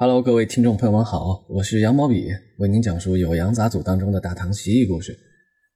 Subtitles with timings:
[0.00, 5.18] Hello，各位听众朋友们好，我是杨毛笔，为您讲述《酉阳杂俎》当中的大唐奇异故事。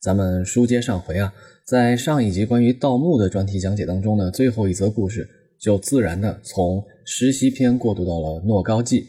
[0.00, 1.34] 咱们书接上回啊，
[1.66, 5.28] 在上一集关于盗墓的专题讲解当中呢，最后一则故事
[5.60, 9.04] 就自然的从石溪篇过渡到了诺高记。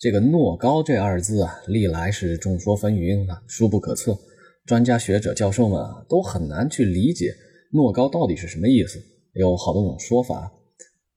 [0.00, 4.18] 这个“诺高”这二字啊，历来是众说纷纭啊，殊不可测。
[4.66, 7.32] 专家学者、教授们啊，都很难去理解
[7.72, 9.00] “诺高”到底是什么意思，
[9.34, 10.50] 有好多种说法。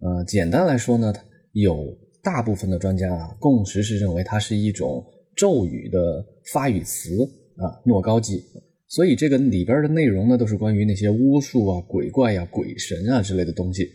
[0.02, 1.12] 呃，简单来说呢，
[1.54, 1.98] 有。
[2.24, 5.05] 大部分的专家啊，共识是认为它是一种
[5.36, 7.09] 咒语的发语词
[7.58, 8.41] 啊，诺高记。
[8.88, 13.90] 所以这个里边的内容呢，都是关于那些巫术啊、鬼怪呀、鬼神啊之类的东西。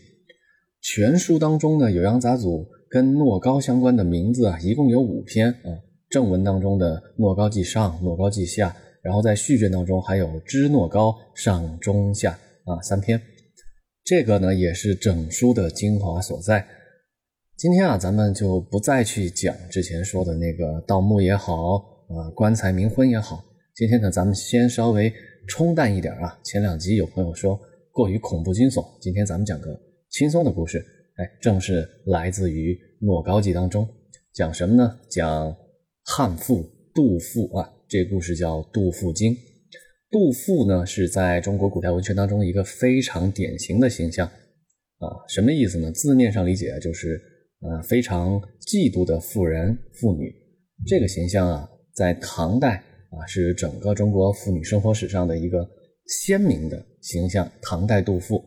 [0.81, 5.79] 全书当中呢，《酉阳杂俎》跟诺高相关的名字啊，一共有五篇啊。
[6.09, 8.69] 正文当中的《诺高记上》《诺高记下》，
[9.01, 12.37] 然后在序卷当中还有《知诺高上中下》
[12.71, 13.21] 啊三篇。
[14.03, 16.65] 这个呢，也是整书的精华所在。
[17.59, 21.75] 今天啊，咱们就不再去讲之前说的那个盗墓也好，
[22.07, 23.43] 啊，棺材冥婚也好。
[23.75, 25.13] 今天呢，咱们先稍微
[25.45, 26.39] 冲淡一点啊。
[26.41, 27.59] 前两集有朋友说
[27.91, 29.77] 过于恐怖惊悚，今天咱们讲个
[30.09, 30.79] 轻松的故事。
[31.17, 32.73] 哎，正是来自于
[33.05, 33.85] 《诺高记》当中，
[34.33, 34.97] 讲什么呢？
[35.09, 35.53] 讲
[36.05, 36.63] 汉赋
[36.95, 37.69] 杜妇啊。
[37.89, 39.33] 这故事叫《杜妇经》。
[40.09, 45.11] 杜妇呢，是在中国古代文学当中一个非常典型的形象啊。
[45.27, 45.91] 什么意思呢？
[45.91, 47.21] 字面上理解啊就是。
[47.61, 50.33] 呃，非常嫉妒的妇人妇女，
[50.87, 52.77] 这个形象啊，在唐代
[53.11, 55.69] 啊，是整个中国妇女生活史上的一个
[56.07, 57.51] 鲜明的形象。
[57.61, 58.41] 唐代杜甫，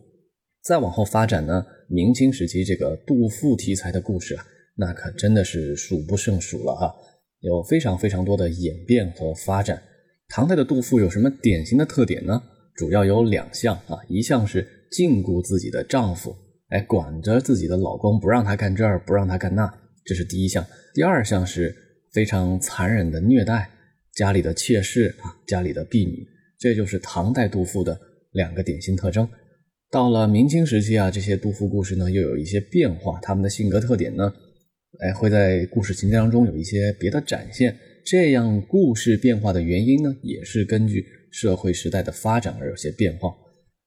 [0.63, 4.47] 再往后发展呢，明清时期这个杜甫题材的故事啊，
[4.77, 6.95] 那可真的是数不胜数了哈，
[7.41, 9.83] 有非常非常多的演变和发展。
[10.29, 12.43] 唐代的杜甫有什么典型的特点呢？
[12.75, 16.35] 主要有两项啊，一项是禁锢自己的丈夫。
[16.73, 19.71] 哎，管着自己的老公，不让他干这儿，不让他干那，
[20.07, 20.67] 这是第一项。
[20.95, 21.75] 第二项是
[22.15, 23.69] 非常残忍的虐待
[24.15, 26.27] 家里的妾室啊，家里的婢女，
[26.59, 28.01] 这就是唐代杜甫的
[28.33, 29.29] 两个典型特征。
[29.91, 34.33] 到了明清时期啊，这些杜甫故事呢又有一些变化，他们的性格特点呢，
[35.01, 37.77] 哎，会在故事情节当中有一些别的展现。
[38.07, 43.31] 这样故事变化的原因呢，也是根据社会时代的发展而有些变化。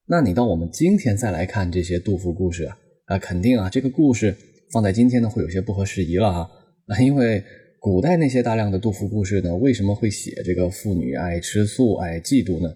[0.07, 4.35] 那你到我们今天再来看这些杜甫故事啊，啊，肯定啊，这个故事
[4.71, 6.47] 放在今天呢会有些不合时宜了啊，
[6.85, 7.43] 啊，因为
[7.79, 12.71] 古代那些大量的杜甫故事呢，为什么会写这个妇女爱吃醋、爱嫉妒呢？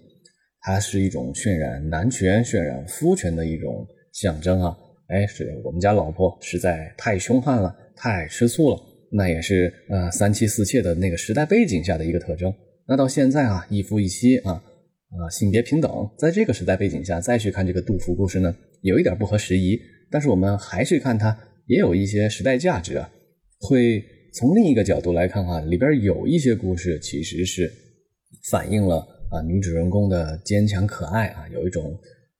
[0.62, 4.76] 它是一种渲染男权、渲染夫权的一种象征啊。
[5.06, 8.76] 哎，是我们家老婆实在太凶悍了，太爱吃醋了，
[9.12, 12.52] 那也是呃三妻四妾的那个时代背景下的一个特征。
[12.88, 14.60] 那到现在啊，一夫一妻啊。
[15.10, 19.76] 啊，性别平等，在这个时代背景下再去看这个杜甫故事呢，有一点不合时宜。
[20.08, 23.10] 但是我们还是看它也有一些时代价值啊。
[23.58, 27.68] 会从另一个角度来看哈，里边有一些故事其实是
[28.50, 28.98] 反映了
[29.30, 31.98] 啊女主人公的坚强可爱啊，有一种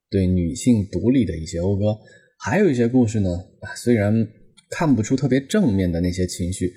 [0.09, 1.99] 对女性独立的一些讴歌。
[2.39, 3.45] 还有一些故事呢，
[3.77, 4.27] 虽然
[4.71, 6.73] 看不出特别正面的那些情绪，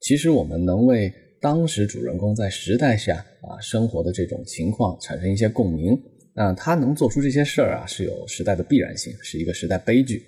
[0.00, 1.12] 其实我们能为。
[1.42, 6.00] 当时主人公在时代下啊生活的这种情况产生一些共鸣，
[6.36, 10.22] 那他能做出这些事儿啊是有时代的必然性，是一个时代悲剧。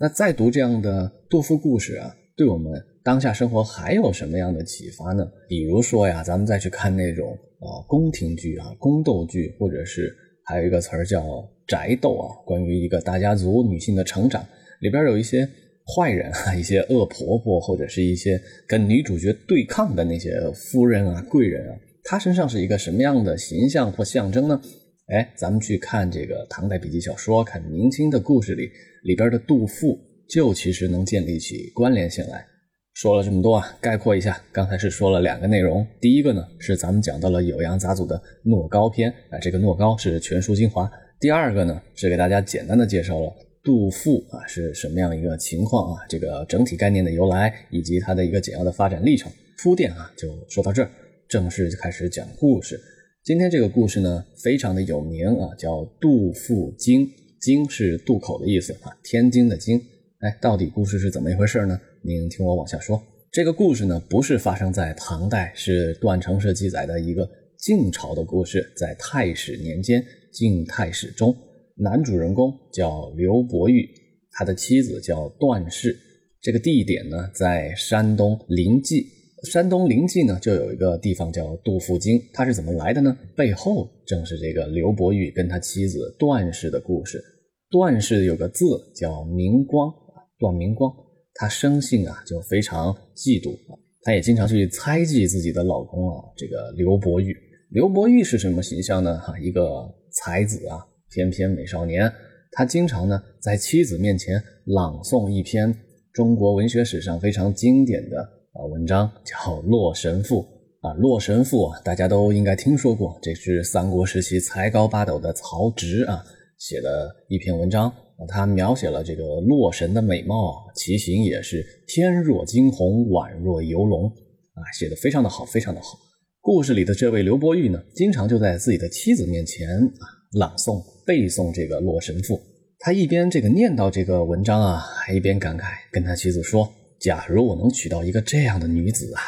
[0.00, 2.72] 那再读这样的杜甫故事啊，对我们
[3.04, 5.24] 当下生活还有什么样的启发呢？
[5.48, 10.12] 比如说呀，咱们再去看那种啊宫廷剧啊宫斗剧，或者是
[10.44, 11.24] 还有一个词儿叫
[11.68, 14.44] 宅斗啊，关于一个大家族女性的成长，
[14.80, 15.48] 里边有一些。
[15.96, 24.60] 坏人啊，一些恶婆婆，或者是一些跟女主角对抗的那些夫人啊、贵人啊，她身上是一个什么样的形象或象征呢？
[25.06, 28.68] 哎，咱们去看这个唐代笔记小说，看明清的故事里
[29.04, 32.44] 里边的杜甫，就其实能建立起关联性来。
[32.92, 40.84] 说了这么多啊，概括一下，刚才是说了两个内容，第一个呢是咱们讲到了《酉阳杂俎》的诺高篇啊，这个诺高是全书精华；
[41.18, 43.32] 第二个呢是给大家简单的介绍了。
[43.68, 46.00] 杜甫啊是什么样一个情况啊？
[46.08, 49.30] 这个整体概念的由来以及它的一个简要的发展历程
[49.62, 50.90] 铺垫啊，就说到这儿，
[51.28, 52.80] 正式就开始讲故事。
[53.22, 57.06] 今天这个故事呢，非常的有名啊，叫《杜甫经》，
[57.42, 59.78] 经是渡口的意思啊，天津的津。
[60.20, 61.78] 哎，到底故事是怎么一回事呢？
[62.00, 62.98] 您听我往下说。
[63.30, 67.28] 这个故事呢，不是发生在唐代，是段成式记载的一个
[67.58, 71.36] 晋朝的故事，在太史年间，晋太史中。
[71.78, 73.88] 男主人公叫刘伯玉，
[74.32, 75.96] 他的妻子叫段氏。
[76.40, 79.06] 这个地点呢，在山东临济。
[79.44, 82.20] 山东临济呢，就有一个地方叫杜甫京。
[82.32, 83.16] 它是怎么来的呢？
[83.36, 87.22] 背后正是这个刘伯玉跟他妻子段氏的故事。
[87.70, 88.64] 段氏有个字
[88.96, 89.92] 叫明光，
[90.38, 90.92] 段明光。
[91.34, 97.36] 她生性啊就非常嫉妒啊，她也经常去猜忌自己的老公啊，这个刘伯玉。
[97.70, 99.18] 刘伯玉是什么形象呢？
[99.18, 100.78] 哈，一个才子啊，
[101.10, 102.10] 翩翩美少年。
[102.50, 105.74] 他经常呢在妻子面前朗诵一篇
[106.12, 108.20] 中国文学史上非常经典的
[108.52, 110.42] 啊文章，叫《洛神赋》
[110.80, 110.94] 啊。
[110.96, 116.24] 《洛神赋》啊，大家都应该听说过，这是三国时期才高八斗的曹植啊
[116.58, 117.92] 写的一篇文章。
[118.26, 125.96] 他描写了这个洛神的美貌，其形也是天若惊鸿，宛若游龙啊，写的非常的好，非常的好。
[126.40, 132.36] 故事里的这位刘伯玉呢，经常就在自己的妻子面前啊朗诵背诵这个《洛神赋》。
[132.80, 136.70] 他一边这个念叨这个文章啊，还一边感慨，跟他妻子说
[137.00, 139.22] ：“假如我能娶到一个这样的女子啊，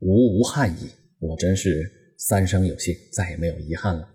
[0.00, 0.90] 吾无憾矣。
[1.18, 4.06] 我真是三生有幸，再也没有遗憾了。”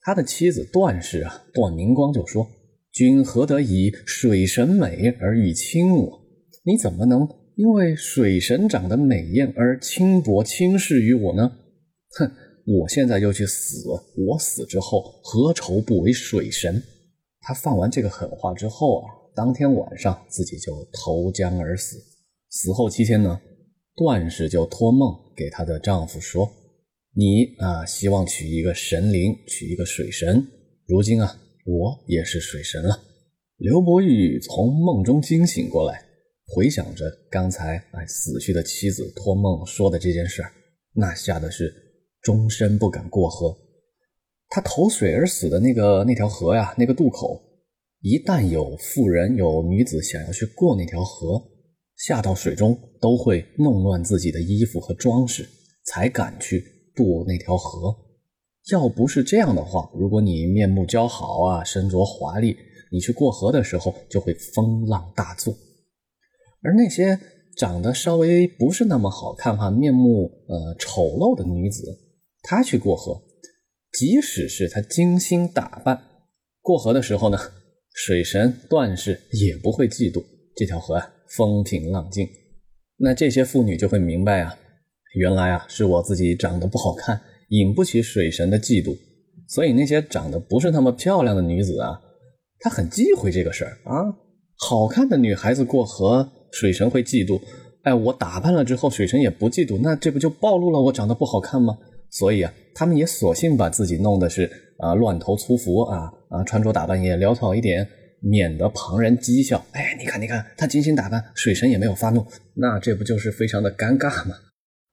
[0.00, 2.48] 他的妻子段氏啊，段明光就说
[2.94, 6.20] ：“君何得以水神美而欲轻我？
[6.64, 11.52] 你怎么能因为水神长得美艳而轻薄轻视于我呢？
[12.16, 12.30] 哼，
[12.66, 16.82] 我现在就去死，我死之后何愁不为水神？”
[17.40, 21.96] 他放完这个狠话之后啊，当天晚上自己就投江而死。
[22.50, 23.40] 死后七天呢，
[23.96, 26.48] 段氏就托梦给她的丈夫说
[27.16, 30.46] ：“你啊，希望娶一个神灵，娶一个水神。
[30.86, 33.00] 如今啊，我也是水神了。”
[33.58, 36.04] 刘伯玉从梦中惊醒过来，
[36.46, 40.44] 回想着刚才哎死去的妻子托梦说的这件事
[40.94, 41.74] 那吓得是
[42.22, 43.56] 终身不敢过河。
[44.48, 47.42] 他投水而死的那个那条河呀，那个渡口，
[48.00, 51.42] 一旦有妇人有女子想要去过那条河，
[51.96, 55.48] 下到水中都会弄乱自己的衣服和装饰，
[55.86, 56.62] 才敢去
[56.94, 57.96] 渡那条河。
[58.70, 62.56] 要不是这样的话，如果你面目姣好啊，身着华丽，
[62.92, 65.52] 你去过河的时候就会风浪大作。
[66.62, 67.18] 而那些
[67.56, 71.98] 长得稍微不是那么好看哈，面目呃丑陋的女子，
[72.42, 73.22] 他去过河。
[73.92, 76.02] 即使是他精心打扮
[76.62, 77.38] 过河的时候呢，
[77.92, 80.24] 水神段氏也不会嫉妒
[80.56, 82.26] 这条河啊风平浪静。
[82.96, 84.56] 那这些妇女就会明白啊，
[85.14, 88.96] 原来啊是我自己长得不好看，引不起水神的嫉妒。
[89.48, 92.00] 所以那些长得不是那么漂亮的女子啊，
[92.60, 94.16] 她很忌讳这个事儿啊。
[94.56, 97.42] 好看的女孩子过河，水神会嫉妒。
[97.82, 101.76] 哎，我打扮了之后，水神也不嫉妒，那这不就暴露了我长得不好看吗？
[102.12, 107.88] 所以啊，他们也索性把自己弄的是啊乱头粗服啊啊，穿着打扮也潦草一点，
[108.20, 109.64] 免得旁人讥笑。
[109.72, 112.22] 哎，你看，你看，他精心打扮，水神也没有发怒，
[112.54, 114.36] 那这不就是非常的尴尬吗？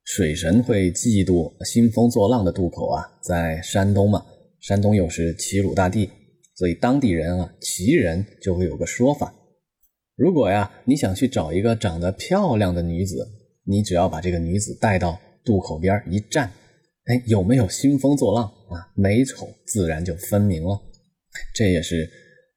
[0.06, 4.26] 水神会嫉妒兴风作浪的渡口啊，在山东嘛，
[4.62, 6.10] 山东又是齐鲁大地，
[6.56, 9.34] 所以当地人啊，齐人就会有个说法：
[10.16, 13.28] 如果呀，你想去找一个长得漂亮的女子，
[13.66, 16.50] 你只要把这个女子带到渡口边一站。
[17.10, 18.86] 哎，有没有兴风作浪啊？
[18.96, 20.80] 美丑自然就分明了，
[21.56, 22.08] 这也是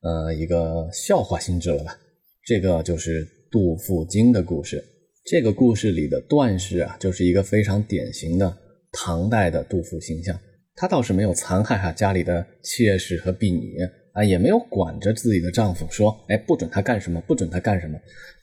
[0.03, 1.99] 呃一个笑话性质了吧？
[2.45, 4.85] 这个就是杜甫经的故事。
[5.25, 8.55] 这个故事里的段氏啊，就是一个非常典型的
[8.93, 10.39] 唐代的杜甫形象。
[10.75, 13.79] 他倒是没有残害哈家里的妾室和婢女
[14.13, 17.99] 啊，也没有管着自己的丈夫说，哎，不准他干什么，不准他干什么。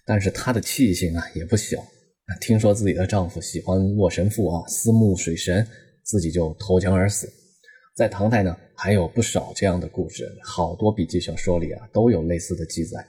[0.07, 5.67] 但是他的气性啊也不小啊，听说自己的丈夫喜欢洛神赋啊，思慕水神。
[6.10, 7.32] 自己就投江而死，
[7.96, 13.06] 在唐代呢，还有不少这样的故事，好多笔记小说里啊都有类似的记载。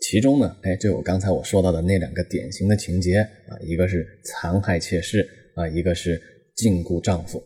[0.00, 6.18] 其中呢，哎，就有刚才我说到的那两个典型的情节啊，一个是残害妾室啊，一个是
[6.56, 7.42] 禁锢丈夫，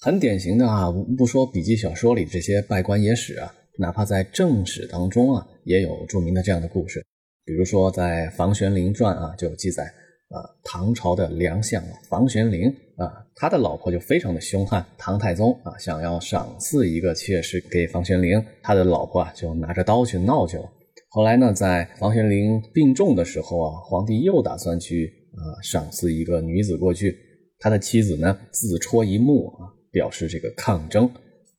[0.00, 0.90] 很典型的啊。
[1.18, 7.04] 不说笔记小说里这些拜官野史啊，哪怕在正史当中啊，也有著名的这样的故事。
[7.44, 9.92] 比如说在《房玄龄传》啊，就有记载
[10.28, 12.74] 啊，唐朝的良相房玄龄。
[12.96, 14.82] 啊，他的老婆就非常的凶悍。
[14.96, 20.64] 唐太宗啊，想要赏赐一个妾室给房玄龄，他的老婆啊就拿着刀去闹去了。
[21.10, 27.14] 后来呢，在房玄龄病重的时候啊，皇帝又打算去啊赏赐一个女子过去，
[27.58, 31.10] 他的妻子呢自戳一目啊，表示这个抗争。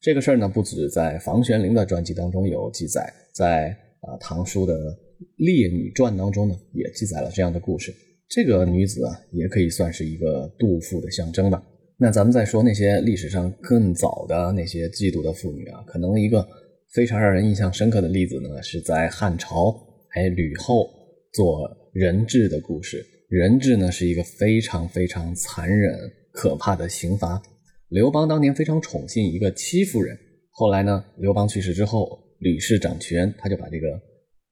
[0.02, 3.70] 这个事儿呢，不止在房玄龄的传记当中有记载，在
[4.02, 4.74] 啊唐书的
[5.36, 7.94] 《列女传》当中呢，也记载了这样的故事。
[8.30, 11.64] 这个女子啊，也可以算是一个妒妇的象征吧。
[11.98, 16.48] 那咱们再说那些历史上更早的那些嫉妒的妇女啊，可能一个
[16.94, 19.74] 非常让人印象深刻的例子呢，是在汉朝，
[20.16, 20.90] 哎，吕后
[21.34, 23.06] 做人质的故事。
[23.30, 25.98] 人质呢是一个非常非常残忍
[26.32, 27.42] 可怕的刑罚。
[27.90, 30.18] 刘邦当年非常宠幸一个戚夫人，
[30.52, 33.88] 后来呢，刘邦去世之后，吕氏掌权，他就把这个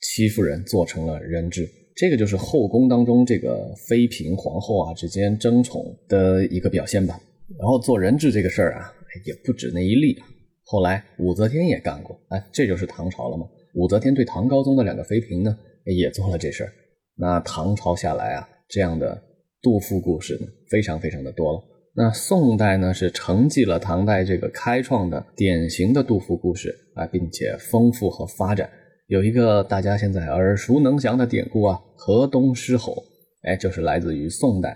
[0.02, 1.70] 戚夫人做成了人质。
[1.96, 7.20] 这个就是后宫当中这个妃嫔、皇后啊之间争宠的一个表现吧。
[7.58, 8.92] 然后做人质这个事儿啊，
[9.26, 10.28] 也不止那一例啊。
[10.66, 13.46] 后来武则天也干过，哎，这就是唐朝了嘛。
[13.76, 16.74] 武则天对唐高宗的两个妃嫔呢，也做了这事儿。
[17.16, 19.22] 那唐朝下来啊，这样的
[19.62, 21.60] 杜甫故事呢，非常非常的多了。
[21.96, 28.70] 那宋代呢，是承继了唐代这个开创的典型的杜甫故事啊，并且丰富和发展。
[29.08, 33.04] 有一个大家现在耳熟能详的典故啊，河东狮吼，
[33.44, 34.76] 哎，就是来自于宋代。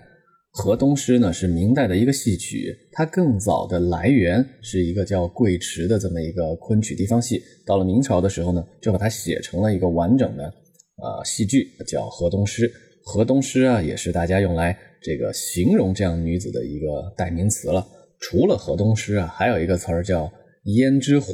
[0.51, 7.41] 河东狮呢是明代的一个戏曲，它更早的来源是一个叫贵池的这么一个昆曲地方戏。
[7.65, 12.71] 到了明朝的时候呢，就把它写成了一个完整的呃戏剧，叫河东狮。
[13.03, 14.77] 河东狮啊，也是大家用来。
[15.01, 17.83] 这个形容这样女子的一个代名词了。
[18.19, 20.31] 除了河东狮啊，还有一个词儿叫
[20.65, 21.33] 胭脂虎，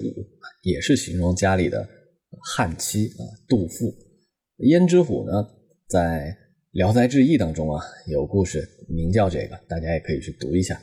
[0.63, 1.85] 也是形容家里的
[2.42, 3.22] 汉妻啊。
[3.48, 3.94] 杜甫，
[4.58, 5.48] 胭脂虎呢，
[5.88, 6.30] 在
[6.72, 10.82] 《聊斋志异》当中啊有故事，名叫这个，大家也可以去读一下。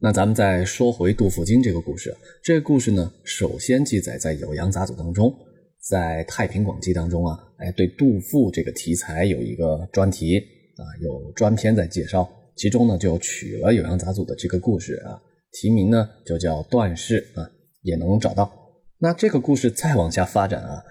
[0.00, 5.34] 那咱们再说回杜甫经这个故事，这个故事呢，首先记载在《酉阳杂俎》当中，
[5.80, 10.42] 在《太平广记》当中啊，哎，对杜甫这个题材有一个专题。
[10.76, 15.22] 啊，有专篇在介绍，其中呢就取了《酉阳杂俎》的这个故事啊，
[15.52, 17.48] 题名呢就叫《段氏》啊，
[17.82, 18.52] 也能找到。
[18.98, 20.82] 那这个故事再往下发展啊，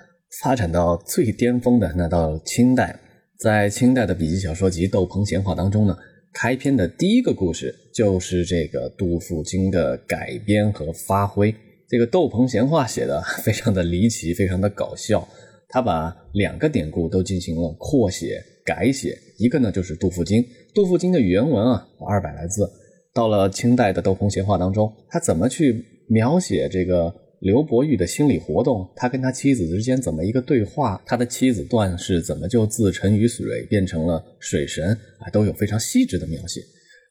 [0.41, 2.99] 发展到最巅峰的那到清代，
[3.39, 5.97] 在清代的笔记小说集《斗篷闲话》当中呢，
[6.33, 11.53] 开篇的第一个故事就是这个杜甫经的改编和发挥。
[11.87, 15.27] 这个《窦鹏闲话》写的非常的离奇，非常的搞笑，
[15.69, 18.43] 他把两个典故都进行了扩写。
[18.65, 20.41] 改写一个呢，就是《杜甫经》。
[20.73, 22.69] 《杜甫经》的原文啊，二百来字。
[23.13, 28.89] 到了清代的《斗篷闲话》当中，他怎么去描写这个刘伯玉的心理活动？
[28.95, 31.01] 他跟他妻子之间怎么一个对话？
[31.05, 35.29] 他的妻子段氏怎么就自沉于水变成了水神啊？
[35.29, 36.61] 都有非常细致的描写。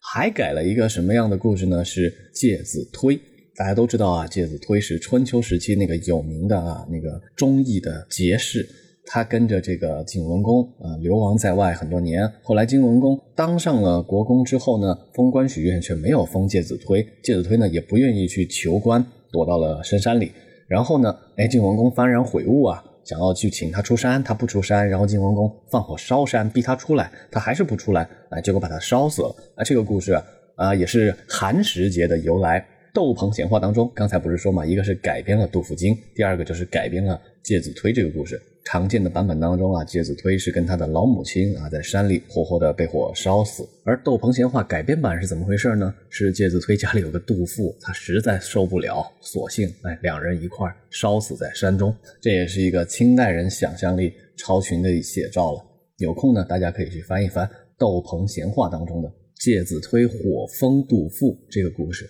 [0.01, 1.85] 还改了一个什么样的故事呢？
[1.85, 3.21] 是介子推。
[3.55, 8.67] 大家都知道啊，介子推是春秋时期那个有名的啊那个忠义的节士。
[9.05, 20.31] 他跟着这个晋文公啊流亡在外很多年，后来晋文公当上了国公之后呢，封官许愿却没有封介子推，介子推呢也不愿意去求官，躲到了深山里。
[20.69, 29.35] 然后呢，哎，晋文公幡然悔悟啊，想要去请他出山，他不出山，然后晋文公放火烧山，逼他出来，他还是不出来，啊，结果把他烧死了。
[29.57, 30.12] 啊，这个故事
[30.55, 32.61] 啊，也是寒食节的由来。
[32.95, 38.39] 《斗篷闲话》当中，刚才不是说嘛，一个是改编了《杜甫经》，第二个就是改编了介子推这个故事。
[38.64, 43.69] 常见的版本当中啊，介子推是跟他的老母亲啊在山里活活的被火烧死。
[43.85, 45.92] 而《斗篷闲话》改编版是怎么回事呢？
[46.11, 51.95] 是介子推家里有个杜甫，他实在受不了，索性哎两人一块烧死在山中。
[52.21, 55.64] 这也是一个清代人想象力超群的写照了。
[55.99, 62.09] 有空呢，大家可以去翻一翻《斗篷闲话》当中的介子推火封杜甫这个故事。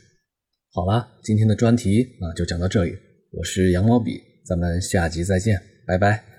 [0.74, 2.94] 好了，今天的专题啊就讲到这里。
[3.32, 6.31] 我是羊毛笔，咱们下集再见，拜拜。